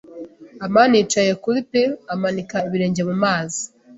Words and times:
amani 0.65 0.95
yicaye 0.99 1.31
kuri 1.43 1.59
pir, 1.71 1.89
amanika 2.13 2.55
ibirenge 2.67 3.01
mu 3.09 3.15
mazi. 3.23 3.61